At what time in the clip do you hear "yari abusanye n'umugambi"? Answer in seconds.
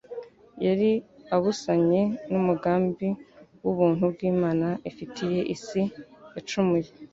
0.65-3.07